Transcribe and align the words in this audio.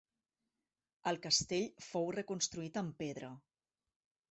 El 1.11 1.19
castell 1.25 1.69
fou 1.89 2.11
reconstruït 2.17 2.83
en 2.85 2.91
pedra. 3.05 3.33